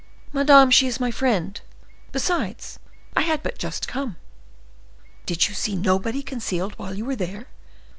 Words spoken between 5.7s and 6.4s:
nobody